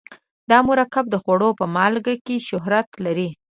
دا 0.49 0.57
مرکب 0.69 1.05
د 1.09 1.15
خوړو 1.23 1.49
په 1.59 1.65
مالګې 1.75 2.35
شهرت 2.47 2.89
لري. 3.05 3.29